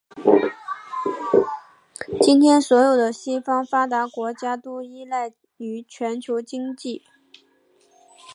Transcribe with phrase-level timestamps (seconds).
[2.21, 7.03] 今天所有的西方发达国家都依赖于全球经济。